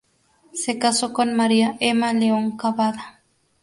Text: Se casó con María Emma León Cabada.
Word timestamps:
Se 0.55 0.79
casó 0.79 1.13
con 1.13 1.35
María 1.35 1.77
Emma 1.79 2.11
León 2.11 2.57
Cabada. 2.57 3.21